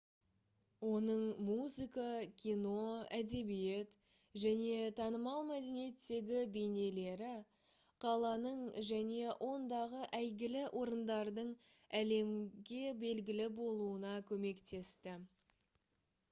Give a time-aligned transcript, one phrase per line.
[0.91, 2.05] оның музыка
[2.43, 2.71] кино
[3.17, 3.91] әдебиет
[4.45, 7.29] және танымал мәдениеттегі бейнелері
[8.07, 11.53] қаланың және ондағы әйгілі орындардың
[12.03, 15.17] әлемге белгілі болуына көмектесті